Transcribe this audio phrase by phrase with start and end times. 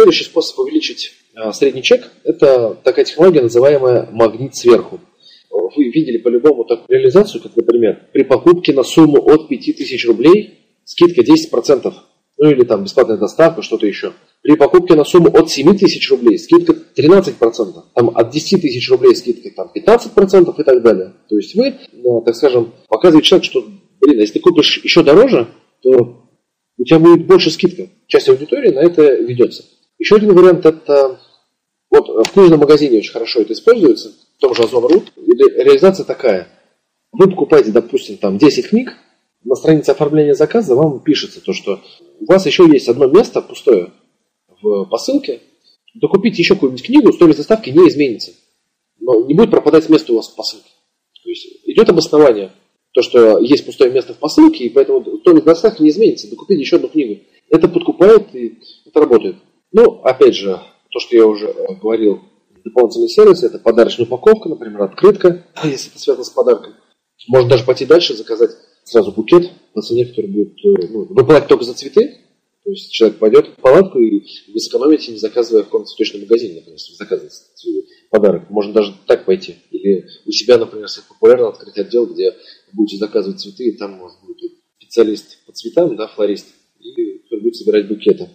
[0.00, 4.98] Следующий способ увеличить а, средний чек– это такая технология, называемая магнит сверху.
[5.50, 11.20] Вы видели по-любому такую реализацию, как, например, при покупке на сумму от 5000 рублей скидка
[11.20, 11.92] 10%,
[12.38, 14.14] ну или там бесплатная доставка, что-то еще.
[14.40, 17.34] При покупке на сумму от 7 тысяч рублей скидка 13%,
[17.94, 21.12] там от 10 тысяч рублей скидка там 15% и так далее.
[21.28, 21.74] То есть вы,
[22.24, 23.64] так скажем, показываете человеку, что,
[24.00, 25.48] блин, а если ты купишь еще дороже,
[25.82, 26.24] то
[26.78, 27.88] у тебя будет больше скидка.
[28.06, 29.64] Часть аудитории на это ведется.
[30.00, 31.20] Еще один вариант это
[31.90, 35.02] вот в книжном магазине очень хорошо это используется, в том же Озон.ру.
[35.16, 36.48] Реализация такая.
[37.12, 38.96] Вы покупаете, допустим, там 10 книг,
[39.44, 41.80] на странице оформления заказа вам пишется то, что
[42.18, 43.92] у вас еще есть одно место пустое
[44.62, 45.40] в посылке,
[45.94, 48.32] докупите еще какую-нибудь книгу, стоимость доставки не изменится.
[49.00, 50.70] Но не будет пропадать место у вас в посылке.
[51.22, 52.52] То есть идет обоснование,
[52.92, 56.30] то, что есть пустое место в посылке, и поэтому стоимость доставки не изменится.
[56.30, 57.20] Докупите еще одну книгу.
[57.50, 59.36] Это подкупает и это работает.
[59.72, 62.20] Ну, опять же, то, что я уже э, говорил,
[62.64, 66.74] дополнительные сервисы, это подарочная упаковка, например, открытка, если это связано с подарком.
[67.28, 68.50] Можно даже пойти дальше, заказать
[68.84, 72.18] сразу букет по цене, который будет, э, ну, вы платите только за цветы,
[72.64, 76.56] то есть человек пойдет в палатку и вы сэкономите, не заказывая в каком-то цветочном магазине,
[76.56, 77.40] например, если вы заказываете
[78.10, 78.50] подарок.
[78.50, 79.56] Можно даже так пойти.
[79.70, 82.34] Или у себя, например, если популярно открыть отдел, где
[82.72, 86.48] будете заказывать цветы, и там у вас будет специалист по цветам, да, флорист,
[86.80, 88.28] и будет собирать букеты.